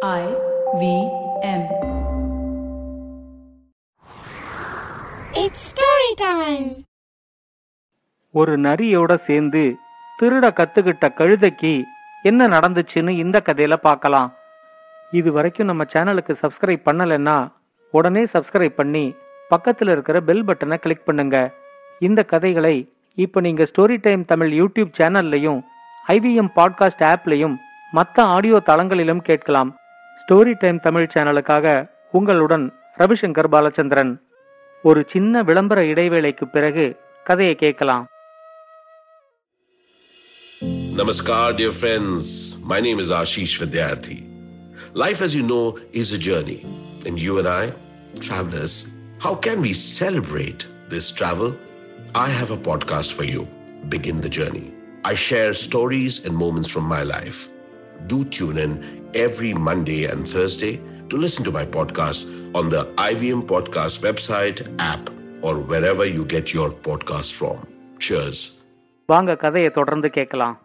[0.00, 0.26] I
[0.80, 0.82] V
[1.42, 1.62] M.
[5.34, 6.66] It's story time.
[8.34, 9.62] ஒரு நரியோட சேர்ந்து
[10.18, 11.72] திருட கத்துக்கிட்ட கழுதைக்கு
[12.22, 14.30] என்ன நடந்துச்சுன்னு இந்த கதையில பார்க்கலாம்
[15.12, 17.36] இது வரைக்கும் நம்ம சேனலுக்கு சப்ஸ்கிரைப் பண்ணலைன்னா
[17.94, 19.04] உடனே சப்ஸ்கிரைப் பண்ணி
[19.50, 21.38] பக்கத்துல இருக்கிற பெல் பட்டனை கிளிக் பண்ணுங்க
[22.00, 22.76] இந்த கதைகளை
[23.14, 25.60] இப்போ நீங்க ஸ்டோரி டைம் தமிழ் யூடியூப் சேனல்லையும்
[26.06, 27.56] ஐவிஎம் பாட்காஸ்ட் ஆப்லையும்
[27.92, 29.70] மற்ற ஆடியோ தளங்களிலும் கேட்கலாம்
[30.21, 31.67] ஸ்டோரி டைம் தமிழ் சேனலுக்காக
[32.11, 32.65] உங்களுடன்
[33.01, 34.13] ரவிசங்கர் பாலச்சந்திரன்
[34.83, 36.87] ஒரு சின்ன விளம்பர இடைவேளைக்கு பிறகு
[37.23, 38.07] கதையை கேட்கலாம்
[40.95, 42.55] Namaskar, dear friends.
[42.63, 44.17] My name is Ashish Vidyarthi.
[44.93, 46.59] Life, as you know, is a journey.
[47.05, 47.73] And you and I,
[48.19, 48.75] travelers,
[49.19, 51.55] how can we celebrate this travel?
[52.15, 53.47] I have a podcast for you.
[53.89, 54.71] Begin the journey.
[55.03, 57.49] I share stories and moments from my life.
[58.07, 63.42] Do tune in every Monday and Thursday to listen to my podcast on the IVM
[63.44, 65.10] Podcast website, app,
[65.42, 67.58] or wherever you get your podcast from.
[67.98, 68.38] Cheers.
[69.08, 70.56] வாங்க கதையை தொடர்ந்து கேட்கலாம்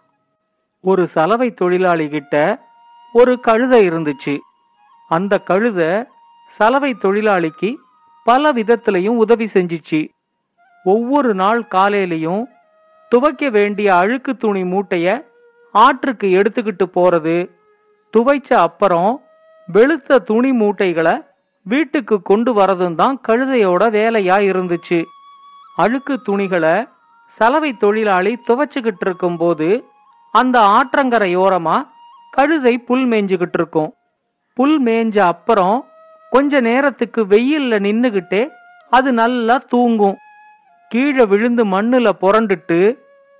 [0.83, 2.35] ஒரு சலவை தொழிலாளி கிட்ட
[3.13, 4.33] ஒரு கழுதை இருந்துச்சு
[5.09, 5.91] அந்த கழுதை
[6.57, 7.69] சலவை தொழிலாளிக்கு
[8.25, 9.99] பல விதத்திலையும் உதவி செஞ்சுச்சு
[10.85, 12.43] ஒவ்வொரு நாள் காலையிலையும்
[13.11, 15.07] துவைக்க வேண்டிய அழுக்கு துணி மூட்டைய
[15.73, 17.35] ஆற்றுக்கு எடுத்துக்கிட்டு போறது
[18.13, 19.11] துவைச்ச அப்புறம்
[19.73, 21.13] வெளுத்த துணி மூட்டைகளை
[21.65, 24.99] வீட்டுக்கு கொண்டு வரதும் தான் கழுதையோட வேலையா இருந்துச்சு.
[25.75, 26.75] அழுக்கு துணிகளை
[27.37, 29.67] சலவை தொழிலாளி துவைச்சுக்கிட்டு இருக்கும்போது
[30.31, 31.77] அந்த ஆற்றங்கரையோரமா
[32.31, 33.89] கழுதை புல் மேய்ஞ்சுக்கிட்டு இருக்கும்.
[34.57, 35.77] புல் மேய்ஞ்ச அப்புறம்
[36.31, 38.43] கொஞ்ச நேரத்துக்கு வெயில்ல நின்னுகிட்டே
[38.89, 40.17] அது நல்லா தூங்கும்.
[40.91, 42.79] கீழே விழுந்து மண்ணுல புரண்டுட்டு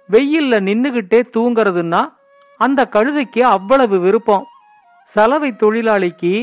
[0.09, 2.01] வெயில்ல நின்னுகிட்டே தூங்கறதுன்னா
[2.59, 4.44] அந்த கழுதைக்கு அவ்வளவு விருப்பம்.
[5.14, 6.33] சலவை தொழிலாளிக்கு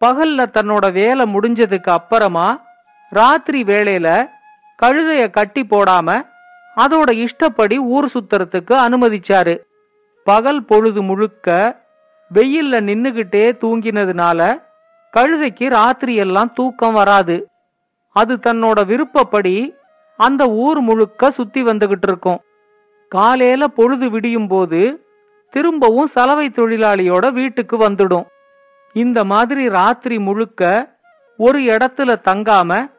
[0.00, 2.60] பகல்ல தன்னோட வேலை முடிஞ்சதுக்கு அப்புறமா
[3.10, 4.08] ராத்திரி வேளையில
[4.82, 6.08] கழுதைய கட்டி போடாம
[6.76, 9.54] அதோட இஷ்டப்படி ஊர் சுத்துறதுக்கு அனுமதிச்சாரு.
[10.26, 11.48] பகல் பொழுது முழுக்க
[12.34, 14.40] வெயில்ல நின்னுகிட்டே தூங்கினதுனால
[15.12, 17.36] கழுதைக்கு ராத்திரி எல்லாம் தூக்கம் வராது.
[18.16, 19.56] அது தன்னோட விருப்பப்படி
[20.18, 22.40] அந்த ஊர் முழுக்க சுத்தி வந்துகிட்டு இருக்கும்.
[23.12, 24.80] காலையில பொழுது விடியும் போது
[25.50, 28.26] திரும்பவும் சலவை தொழிலாளியோட வீட்டுக்கு வந்துடும்.
[28.92, 30.62] இந்த மாதிரி ராத்திரி முழுக்க
[31.36, 32.90] ஒரு இடத்துல தங்காம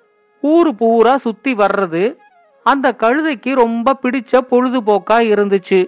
[0.42, 2.16] ஊரு பூரா சுத்தி வர்றது
[2.64, 5.80] அந்த கழுதைக்கு ரொம்ப பிடிச்ச பொழுதுபோக்கா இருந்துச்சு.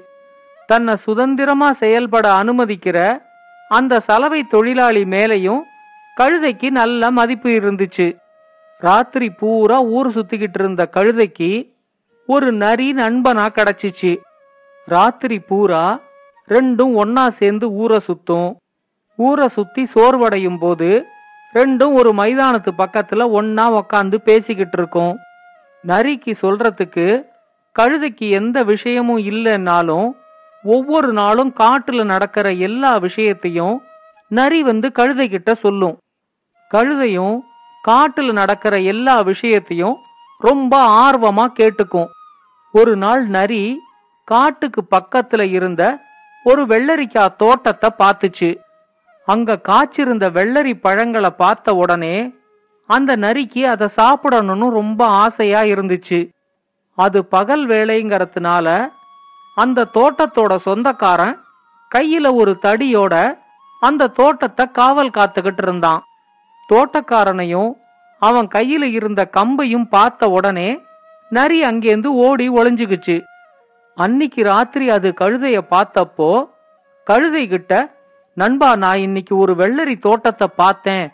[0.66, 3.22] தன்னை சுதந்திரமா செயல்பட அனுமதிக்கிற
[3.70, 5.62] அந்த சலவை தொழிலாளி மேலையும்
[6.18, 8.08] கழுதைக்கு நல்ல மதிப்பு இருந்துச்சு.
[8.80, 11.52] ராத்திரி பூரா ஊர் சுத்திக்கிட்டு இருந்த கழுதைக்கு
[12.28, 14.12] ஒரு நரி நண்பனா கிடைச்சிச்சு.
[14.86, 16.00] ராத்திரி பூரா
[16.48, 18.56] ரெண்டும் ஒன்னா சேர்ந்து ஊரை சுத்தும்.
[19.16, 21.06] ஊரை சுத்தி சோர்வடையும் போது
[21.54, 25.18] ரெண்டும் ஒரு மைதானத்து பக்கத்துல ஒன்னா உக்காந்து பேசிக்கிட்டு இருக்கும்.
[25.88, 27.24] நரிக்கு சொல்றதுக்கு
[27.80, 30.12] கழுதைக்கு எந்த விஷயமும் இல்லைன்னாலும்
[30.64, 33.82] ஒவ்வொரு நாளும் காட்டுல நடக்கிற எல்லா விஷயத்தையும்
[34.28, 35.98] நரி வந்து கழுதை கிட்ட சொல்லும்.
[36.72, 37.40] கழுதையும்
[37.88, 39.98] காட்டுல நடக்கிற எல்லா விஷயத்தையும்
[40.40, 42.08] ரொம்ப ஆர்வமா கேட்டுக்கும்.
[42.72, 43.80] ஒரு நாள் நரி
[44.24, 46.00] காட்டுக்கு பக்கத்துல இருந்த
[46.44, 48.50] ஒரு வெள்ளரிக்காய் தோட்டத்தை பார்த்துச்சு.
[49.28, 52.16] அங்க காய்ச்சிருந்த வெள்ளரி பழங்களை பார்த்த உடனே
[52.90, 56.20] அந்த நரிக்கு அதை சாப்பிடணும்னு ரொம்ப ஆசையா இருந்துச்சு.
[56.98, 58.68] அது பகல் வேலைங்கிறதுனால
[59.56, 61.36] அந்த தோட்டத்தோட சொந்தக்காரன்
[61.96, 63.16] கையில ஒரு தடியோட
[63.80, 66.02] அந்த தோட்டத்தை காவல் காத்துக்கிட்டு இருந்தான்.
[66.70, 67.72] தோட்டக்காரனையும்
[68.20, 70.70] அவன் கையில இருந்த கம்பையும் பார்த்த உடனே
[71.30, 73.16] நரி அங்கேருந்து ஓடி ஒளிஞ்சுக்குச்சு.
[73.98, 76.50] அன்னிக்கு ராத்திரி அது கழுதைய பார்த்தப்போ
[77.04, 78.00] கழுதை கிட்ட
[78.34, 81.12] நண்பா நான் இன்னைக்கு ஒரு வெள்ளரி தோட்டத்தை பார்த்தேன்.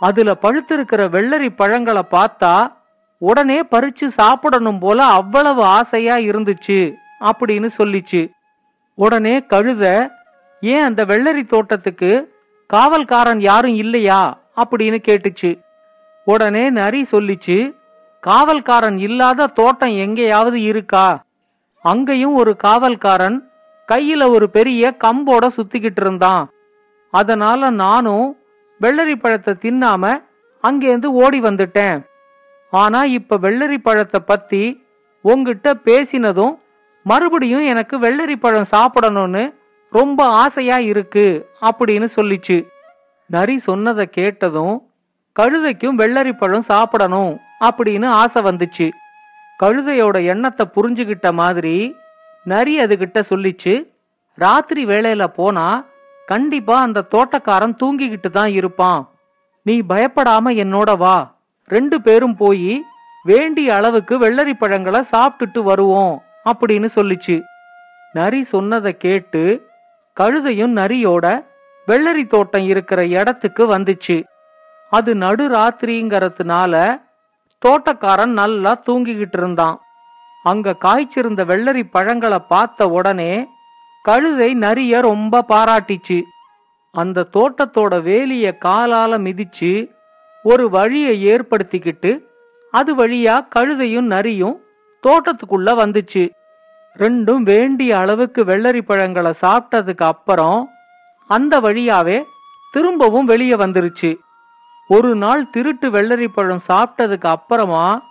[0.00, 2.72] அதுல பழுத்திருக்கிற வெள்ளரி பழங்களை பார்த்தா
[3.18, 8.30] உடனே பறிச்சு சாப்பிடணும் போல அவ்வளவு ஆசையா இருந்துச்சு அப்படின்னு சொல்லிச்சு.
[8.94, 10.08] உடனே கழுத
[10.60, 12.34] ஏன் அந்த வெள்ளரி தோட்டத்துக்கு
[12.74, 14.38] காவல்காரன் யாரும் இல்லையா?
[14.56, 15.60] அப்படின்னு கேட்டுச்சு.
[16.24, 17.74] உடனே நரி சொல்லிச்சு
[18.26, 21.24] காவல்காரன் இல்லாத தோட்டம் எங்கேயாவது இருக்கா?
[21.82, 23.38] அங்கேயும் ஒரு காவல்காரன்
[23.92, 26.50] கையில ஒரு பெரிய கம்போட சுத்திக்கிட்டு இருந்தான்.
[27.10, 28.36] அதனால நானும்
[28.80, 30.22] வெள்ளரி பழத்தை தின்னாம
[30.62, 32.06] அங்கேருந்து ஓடி வந்துட்டேன்.
[32.70, 34.84] ஆனா இப்ப வெள்ளரி பழத்தை பத்தி
[35.20, 36.58] உங்ககிட்ட பேசினதும்
[37.04, 39.54] மறுபடியும் எனக்கு வெள்ளரி பழம் சாப்பிடணும்னு
[39.90, 42.66] ரொம்ப ஆசையா இருக்கு அப்படின்னு சொல்லிச்சு.
[43.26, 44.88] நரி சொன்னதை கேட்டதும்
[45.40, 48.90] கழுதைக்கும் வெள்ளரி பழம் சாப்பிடணும் அப்படின்னு ஆசை வந்துச்சு.
[49.62, 51.76] கழுதையோட எண்ணத்தை புரிஞ்சுக்கிட்ட மாதிரி
[52.52, 53.74] நரி அதுகிட்ட சொல்லிச்சு.
[54.38, 55.66] ராத்திரி வேளையில போனா
[56.26, 59.00] கண்டிப்பா அந்த தோட்டக்காரன் தூங்கிக்கிட்டு தான் இருப்பான்.
[59.62, 61.16] நீ பயப்படாம என்னோட வா.
[61.68, 62.72] ரெண்டு பேரும் போய்
[63.24, 66.14] வேண்டிய அளவுக்கு வெள்ளரி பழங்களை சாப்பிட்டுட்டு வருவோம்
[66.50, 67.36] அப்படின்னு சொல்லிச்சு.
[68.12, 69.42] நரி சொன்னதை கேட்டு
[70.16, 71.26] கழுதையும் நரியோட
[71.88, 74.16] வெள்ளரி தோட்டம் இருக்கிற இடத்துக்கு வந்துச்சு.
[74.92, 76.74] அது நடு ராத்திரிங்கிறதுனால
[77.64, 79.76] தோட்டக்காரன் நல்லா தூங்கிக்கிட்டு இருந்தான்
[80.50, 83.32] அங்க காய்ச்சிருந்த வெள்ளரி பழங்களை பார்த்த உடனே
[84.04, 86.18] கழுதை நரிய ரொம்ப பாராட்டிச்சு.
[86.94, 89.70] அந்த தோட்டத்தோட வேலிய காலால மிதிச்சு
[90.44, 92.12] ஒரு வழியை ஏற்படுத்திக்கிட்டு
[92.74, 94.56] அது வழியா கழுதையும் நரியும்
[95.04, 96.24] தோட்டத்துக்குள்ள வந்துச்சு.
[96.96, 100.60] ரெண்டும் வேண்டிய அளவுக்கு வெள்ளரி பழங்களை சாப்பிட்டதுக்கு அப்புறம்
[101.30, 102.18] அந்த வழியாவே
[102.74, 104.10] திரும்பவும் வெளியே வந்துருச்சு.
[104.94, 108.02] ஒரு நாள் திருட்டு வெள்ளரி பழம் சாப்பிட்டதுக்கு அப்புறமா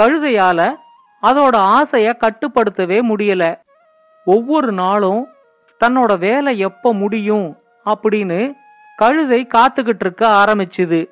[0.00, 0.74] கழுதையால
[1.22, 3.60] அதோட ஆசைய கட்டுப்படுத்தவே முடியல.
[4.24, 5.28] ஒவ்வொரு நாளும்
[5.84, 7.56] தன்னோட வேலை எப்ப முடியும்
[7.86, 8.54] அப்படின்னு
[8.96, 11.10] கழுதை காத்துக்கிட்டு இருக்க ஆரம்பிச்சுது.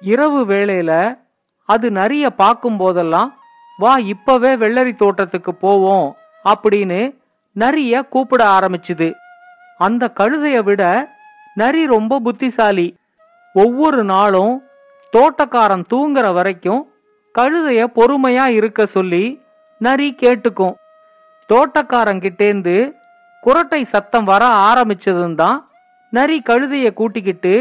[0.00, 1.18] இரவு வேளையில
[1.64, 3.34] அது நிறைய பார்க்கும் போதெல்லாம்
[3.78, 7.16] வா இப்பவே வெள்ளரி தோட்டத்துக்கு போவோம் அப்படின்னு
[7.58, 9.12] நரிய கூப்பிட ஆரம்பிச்சுது.
[9.78, 11.08] அந்த கழுதைய விட
[11.54, 12.88] நரி ரொம்ப புத்திசாலி.
[13.54, 14.54] ஒவ்வொரு நாளும்
[15.12, 16.82] தோட்டக்காரன் தூங்குற வரைக்கும்
[17.38, 19.24] கழுதைய பொறுமையா இருக்க சொல்லி
[19.78, 20.74] நரி கேட்டுக்கும்.
[21.48, 22.76] தோட்டக்காரங்கிட்டேந்து
[23.42, 25.58] குரட்டை சத்தம் வர ஆரம்பிச்சதும் தான்
[26.10, 27.54] நரி கழுதைய கூட்டிக்கிட்டு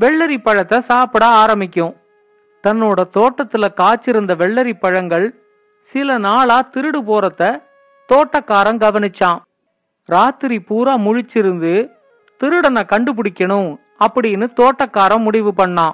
[0.00, 1.94] வெள்ளரி பழத்தை சாப்பிட ஆரம்பிக்கும்.
[2.64, 5.26] தன்னோட தோட்டத்துல காய்ச்சிருந்த வெள்ளரி பழங்கள்
[5.80, 7.42] சில நாளா திருடு போறத
[8.08, 9.40] தோட்டக்காரன் கவனிச்சான்.
[10.08, 11.74] ராத்திரி பூரா முழிச்சிருந்து
[12.40, 13.70] திருடனை கண்டுபிடிக்கணும்
[14.04, 15.92] அப்படின்னு தோட்டக்காரன் முடிவு பண்ணான்.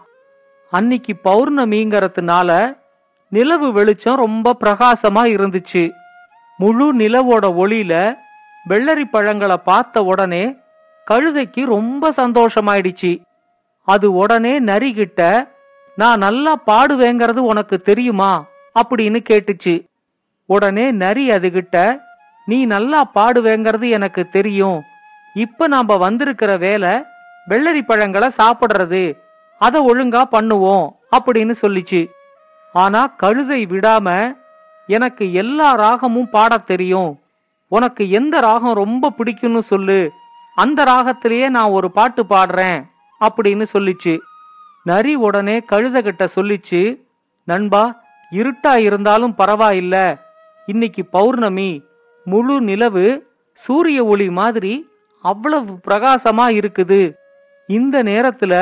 [0.73, 2.77] அன்னிக்கு பௌர்ணமிங்கிறதுனால
[3.29, 5.91] நிலவு வெளிச்சம் ரொம்ப பிரகாசமா இருந்துச்சு.
[6.59, 8.17] முழு நிலவோட ஒளியில
[8.69, 10.57] வெள்ளரி பழங்களை பார்த்த உடனே
[11.11, 13.21] கழுதைக்கு ரொம்ப சந்தோஷமாயிடுச்சு.
[13.85, 15.49] அது உடனே நரிகிட்ட
[15.97, 18.45] நான் நல்லா பாடுவேங்கிறது உனக்கு தெரியுமா?
[18.83, 19.85] அப்படின்னு கேட்டுச்சு.
[20.47, 21.99] உடனே நரி அதுகிட்ட
[22.47, 24.83] நீ நல்லா பாடுவேங்கிறது எனக்கு தெரியும்.
[25.35, 27.03] இப்ப நாம வந்திருக்கிற வேலை
[27.51, 29.19] வெள்ளரி பழங்களை சாப்பிடுறது.
[29.59, 32.11] அத ஒழுங்கா பண்ணுவோம் அப்படின்னு சொல்லிச்சு.
[32.73, 34.37] ஆனா கழுதை விடாம
[34.87, 37.21] எனக்கு எல்லா ராகமும் பாடத் தெரியும்.
[37.69, 40.11] உனக்கு எந்த ராகம் ரொம்ப பிடிக்கும்னு சொல்லு.
[40.55, 42.87] அந்த ராகத்திலேயே நான் ஒரு பாட்டு பாடுறேன்
[43.21, 44.19] அப்படின்னு சொல்லிச்சு.
[44.85, 47.01] நரி உடனே கழுதகிட்ட சொல்லிச்சு
[47.45, 50.21] நண்பா இருட்டா இருந்தாலும் பரவாயில்ல.
[50.67, 51.83] இன்னைக்கு பௌர்ணமி.
[52.25, 54.89] முழு நிலவு சூரிய ஒளி மாதிரி
[55.23, 57.13] அவ்வளவு பிரகாசமா இருக்குது.
[57.77, 58.55] இந்த நேரத்துல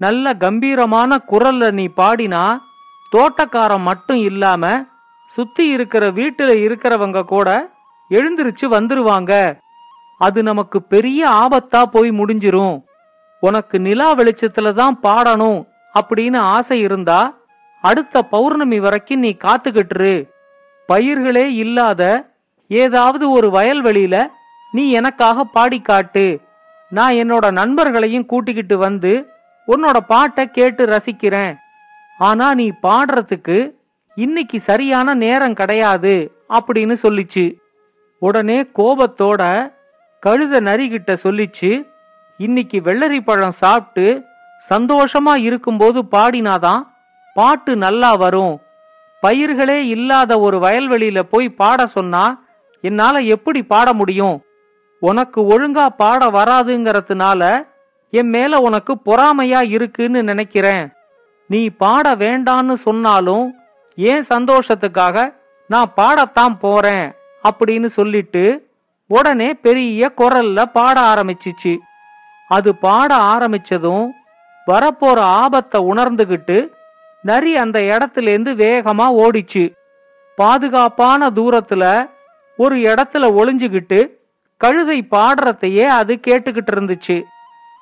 [0.00, 2.42] நல்ல கம்பீரமான குரல்ல நீ பாடினா
[3.12, 4.64] தோட்டக்காரன் மட்டும் இல்லாம
[5.36, 7.48] சுத்தி இருக்கிற வீட்டுல இருக்கிறவங்க கூட
[8.10, 9.32] எழுந்திருச்சு வந்துருவாங்க.
[10.18, 12.76] அது நமக்கு பெரிய ஆபத்தா போய் முடிஞ்சிரும்.
[13.42, 15.58] உனக்கு நிலா வெளிச்சத்துல தான் பாடணும்
[15.94, 17.20] அப்படின்னு ஆசை இருந்தா
[17.84, 20.14] அடுத்த பௌர்ணமி வரைக்கும் நீ காத்துக்கிட்டுரு.
[20.88, 22.02] பயிர்களே இல்லாத
[22.70, 24.16] ஏதாவது ஒரு வயல்வெளியில
[24.72, 26.26] நீ எனக்காக பாடி காட்டு
[26.90, 29.28] நான் என்னோட நண்பர்களையும் கூட்டிக்கிட்டு வந்து
[29.68, 31.56] உன்னோட பாட்டை கேட்டு ரசிக்கிறேன்.
[32.18, 33.72] ஆனா நீ பாடுறதுக்கு
[34.14, 37.54] இன்னைக்கு சரியான நேரம் கிடையாது அப்படின்னு சொல்லிச்சு.
[38.18, 39.72] உடனே கோபத்தோட
[40.26, 41.88] கழுத நரிகிட்ட சொல்லிச்சு
[42.38, 44.24] இன்னைக்கு வெள்ளரி பழம் சாப்பிட்டு
[44.68, 46.86] சந்தோஷமா இருக்கும்போது பாடினாதான்
[47.34, 48.60] பாட்டு நல்லா வரும்.
[49.20, 52.44] பயிர்களே இல்லாத ஒரு வயல்வெளியில போய் பாட சொன்னா
[52.80, 54.45] என்னால எப்படி பாட முடியும்?
[55.00, 57.66] உனக்கு ஒழுங்கா பாட வராதுங்கிறதுனால
[58.10, 60.92] என் மேல உனக்கு பொறாமையா இருக்குன்னு நினைக்கிறேன்.
[61.46, 63.54] நீ பாட வேண்டான்னு சொன்னாலும்
[63.96, 65.34] ஏன் சந்தோஷத்துக்காக
[65.68, 67.12] நான் பாடத்தான் போறேன்
[67.48, 68.70] அப்படின்னு சொல்லிட்டு
[69.06, 71.76] உடனே பெரிய குரல்ல பாட ஆரம்பிச்சிச்சு.
[72.48, 74.08] அது பாட ஆரம்பிச்சதும்
[74.66, 76.68] வரப்போற ஆபத்தை உணர்ந்துகிட்டு
[77.22, 79.72] நரி அந்த இடத்துலேருந்து வேகமா ஓடிச்சு.
[80.36, 82.10] பாதுகாப்பான தூரத்துல
[82.56, 84.00] ஒரு இடத்துல ஒளிஞ்சுகிட்டு
[84.56, 87.24] கழுதை பாடுறதையே அது கேட்டுக்கிட்டு இருந்துச்சு.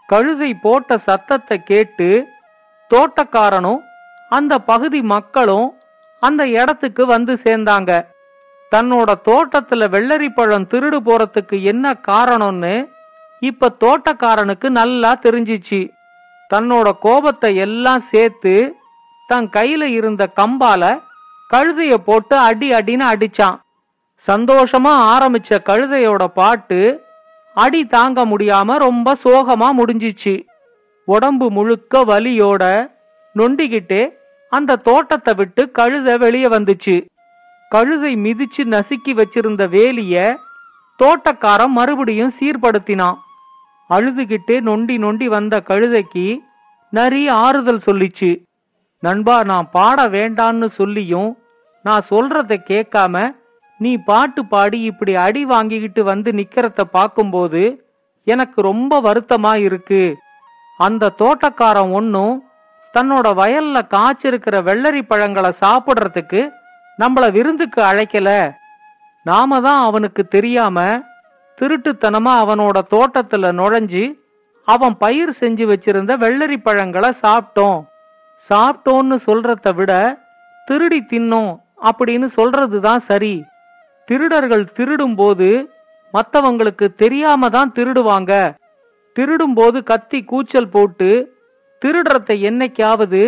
[0.07, 2.09] கழுதை போட்ட சத்தத்தை கேட்டு
[2.91, 3.81] தோட்டக்காரனும்
[4.29, 5.69] அந்த பகுதி மக்களும்
[6.21, 7.91] அந்த இடத்துக்கு வந்து சேர்ந்தாங்க.
[8.73, 12.75] தன்னோட தோட்டத்துல வெள்ளரி பழம் திருடு போறதுக்கு என்ன காரணம்னு
[13.41, 15.81] இப்ப தோட்டக்காரனுக்கு நல்லா தெரிஞ்சிச்சு.
[16.55, 18.55] தன்னோட கோபத்தை எல்லாம் சேர்த்து
[19.27, 21.01] தன் கையில இருந்த கம்பால
[21.51, 23.59] கழுதைய போட்டு அடி அடின்னு அடிச்சான்.
[24.27, 26.79] சந்தோஷமா ஆரம்பிச்ச கழுதையோட பாட்டு
[27.57, 30.35] அடி தாங்க முடியாம ரொம்ப சோகமா முடிஞ்சிச்சு.
[31.09, 32.63] உடம்பு முழுக்க வலியோட
[33.35, 34.03] நொண்டிக்கிட்டே
[34.53, 36.97] அந்த தோட்டத்தை விட்டு கழுத வெளியே வந்துச்சு.
[37.71, 40.35] கழுதை மிதிச்சு நசுக்கி வச்சிருந்த வேலிய
[40.99, 43.17] தோட்டக்காரன் மறுபடியும் சீர்படுத்தினான்.
[43.91, 46.27] அழுதுகிட்டே நொண்டி நொண்டி வந்த கழுதைக்கு
[46.93, 48.31] நரி ஆறுதல் சொல்லிச்சு.
[49.03, 51.31] நண்பா நான் பாட வேண்டான்னு சொல்லியும்
[51.85, 53.25] நான் சொல்றதை கேட்காம
[53.79, 57.63] நீ பாட்டு பாடி இப்படி அடி வாங்கிக்கிட்டு வந்து நிக்கிறத பார்க்கும்போது
[58.25, 60.17] எனக்கு ரொம்ப வருத்தமா இருக்கு.
[60.79, 62.35] அந்த தோட்டக்காரன் ஒன்னும்
[62.95, 66.49] தன்னோட வயல்ல காய்ச்சிருக்கிற வெள்ளரி பழங்களை சாப்பிடுறதுக்கு
[66.99, 68.53] நம்மள விருந்துக்கு அழைக்கல.
[69.23, 71.03] நாம தான் அவனுக்கு தெரியாம
[71.59, 74.05] திருட்டுத்தனமா அவனோட தோட்டத்துல நுழைஞ்சு
[74.69, 77.81] அவன் பயிர் செஞ்சு வச்சிருந்த வெள்ளரி பழங்களை சாப்பிட்டோம்.
[78.51, 79.93] சாப்பிட்டோன்னு சொல்றத விட
[80.67, 81.53] திருடி தின்னோம்
[81.83, 83.45] அப்படின்னு சொல்றது தான் சரி.
[84.07, 85.49] திருடர்கள் திருடும்போது
[86.15, 88.33] மற்றவங்களுக்கு தெரியாம தான் திருடுவாங்க.
[89.17, 91.09] திருடும்போது கத்தி கூச்சல் போட்டு
[91.83, 93.23] திருடுறதை என்னைக்காவது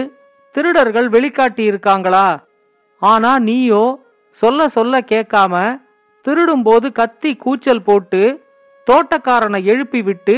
[0.54, 2.26] திருடர்கள் வெளிக்காட்டி இருக்காங்களா?
[2.98, 3.84] ஆனா நீயோ
[4.30, 5.54] சொல்ல சொல்ல கேட்காம
[6.26, 8.22] திருடும்போது கத்தி கூச்சல் போட்டு
[8.86, 10.36] தோட்டக்காரனை எழுப்பி விட்டு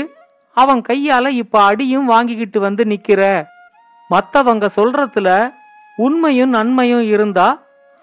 [0.57, 3.21] அவன் கையால இப்ப அடியும் வாங்கிக்கிட்டு வந்து நிக்கிற.
[4.09, 5.29] மத்தவங்க சொல்றதுல
[5.97, 7.47] உண்மையும் நன்மையும் இருந்தா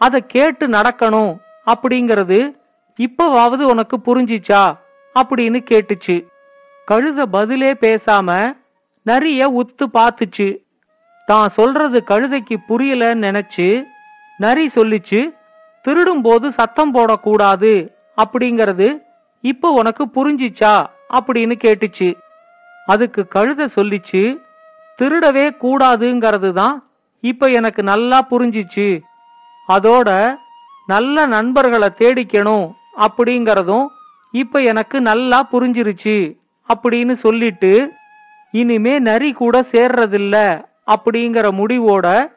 [0.00, 1.32] அதை கேட்டு நடக்கணும்.
[1.66, 2.56] அப்படிங்கிறது
[2.98, 4.78] இப்பவாவது உனக்கு புரிஞ்சிச்சா?
[5.14, 6.26] அப்படின்னு கேட்டுச்சு.
[6.90, 8.56] கழுத பதிலே பேசாம
[9.06, 10.58] நரிய உத்து பார்த்துச்சு.
[11.26, 13.82] தான் சொல்றது கழுதைக்கு புரியலன்னு நினைச்சு
[14.38, 15.20] நரி சொல்லிச்சு
[15.84, 18.88] திருடும்போது சத்தம் போடக்கூடாது அப்படிங்கிறது
[19.40, 20.86] இப்போ உனக்கு புரிஞ்சிச்சா?
[21.10, 22.14] அப்படின்னு கேட்டுச்சு.
[22.86, 24.36] அதுக்கு கழுத சொல்லிச்சு
[24.98, 26.88] திருடவே கூடாதுங்கிறது தான்
[27.20, 29.00] இப்ப எனக்கு நல்லா புரிஞ்சிச்சு.
[29.68, 30.36] அதோட
[30.86, 33.86] நல்ல நண்பர்களை தேடிக்கணும் அப்படிங்கறதும்
[34.32, 36.38] இப்ப எனக்கு நல்லா புரிஞ்சிருச்சு
[36.68, 37.92] அப்படின்னு சொல்லிட்டு
[38.50, 42.34] இனிமே நரி கூட சேர்றதில்ல அப்படிங்கிற முடிவோட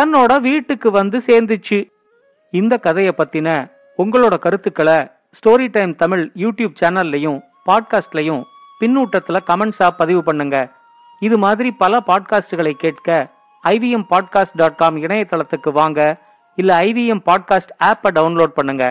[0.00, 1.90] தன்னோட வீட்டுக்கு வந்து சேர்ந்துச்சு.
[2.50, 8.42] இந்த கதையை பத்தின உங்களோட கருத்துக்களை ஸ்டோரி டைம் தமிழ் யூடியூப் சேனல்லையும் பாட்காஸ்ட்லையும்
[8.80, 10.70] பின்னூட்டத்தில் கமெண்ட்ஸாக பதிவு பண்ணுங்க.
[11.20, 13.30] இது மாதிரி பல பாட்காஸ்டுகளை கேட்க
[13.64, 16.16] ஐவிஎம் பாட்காஸ்ட் டாட் காம் இணையதளத்துக்கு வாங்க.
[16.57, 18.85] இல்ல ஐவிஎம் பாட்காஸ்ட் ஆப்பை டவுன்லோட் பண்ணுங்க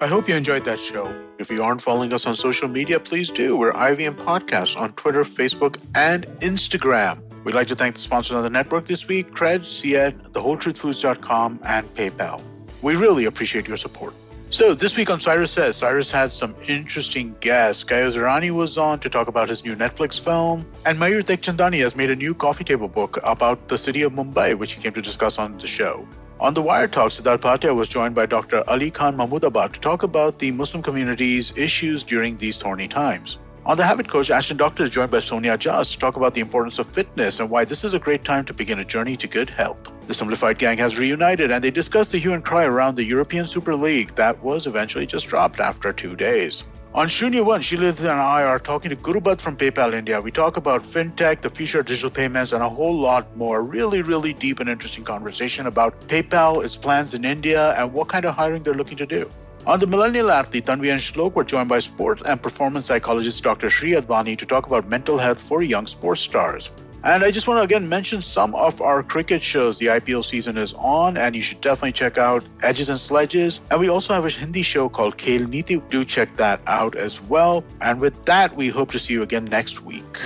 [0.00, 1.04] I hope you enjoyed that show.
[1.38, 3.56] If you aren't following us on social media, please do.
[3.56, 7.22] We're IVM Podcasts on Twitter, Facebook, and Instagram.
[7.44, 11.86] We'd like to thank the sponsors on the network this week Cred, Cied, TheWholeTruthFoods.com, and
[11.94, 12.42] PayPal.
[12.82, 14.12] We really appreciate your support.
[14.51, 17.85] So this week on Cyrus Says, Cyrus had some interesting guests.
[17.85, 21.95] Gayo Zirani was on to talk about his new Netflix film, and Mayur Tekchandani has
[21.95, 25.01] made a new coffee table book about the city of Mumbai, which he came to
[25.01, 26.05] discuss on the show.
[26.41, 28.69] On the Wire Talk, Siddharth Bhatia was joined by Dr.
[28.69, 33.37] Ali Khan Mahmoodabad to talk about the Muslim community's issues during these thorny times.
[33.63, 36.41] On the Habit Coach, Ashton Doctor is joined by Sonia Jas to talk about the
[36.41, 39.27] importance of fitness and why this is a great time to begin a journey to
[39.27, 39.91] good health.
[40.07, 43.45] The Simplified Gang has reunited and they discuss the hue and cry around the European
[43.45, 46.63] Super League that was eventually just dropped after two days.
[46.95, 50.19] On Shunya One, Shilith and I are talking to Gurubat from PayPal India.
[50.19, 53.61] We talk about fintech, the future of digital payments, and a whole lot more.
[53.61, 58.25] Really, really deep and interesting conversation about PayPal, its plans in India, and what kind
[58.25, 59.31] of hiring they're looking to do.
[59.67, 63.69] On the Millennial Athlete, Tanvi and Shlok were joined by sport and performance psychologist Dr.
[63.69, 66.71] Sri Advani to talk about mental health for young sports stars.
[67.03, 69.77] And I just want to again mention some of our cricket shows.
[69.77, 73.59] The IPL season is on, and you should definitely check out Edges and Sledges.
[73.69, 75.77] And we also have a Hindi show called Kale Niti.
[75.89, 77.63] Do check that out as well.
[77.81, 80.17] And with that, we hope to see you again next week.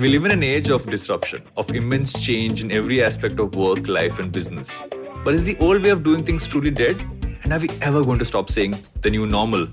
[0.00, 3.86] We live in an age of disruption, of immense change in every aspect of work,
[3.86, 4.82] life, and business.
[5.24, 6.96] But is the old way of doing things truly dead?
[7.44, 9.68] And are we ever going to stop saying the new normal?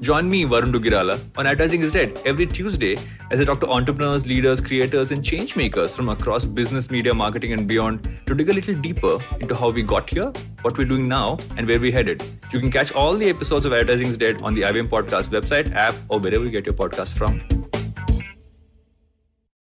[0.00, 2.96] Join me, Varun Dugirala, on Advertising is Dead every Tuesday
[3.30, 7.52] as I talk to entrepreneurs, leaders, creators, and change makers from across business, media, marketing,
[7.52, 11.08] and beyond to dig a little deeper into how we got here, what we're doing
[11.08, 12.22] now, and where we're headed.
[12.52, 15.74] You can catch all the episodes of Advertising is Dead on the IBM Podcast website,
[15.74, 17.65] app, or wherever you get your podcast from.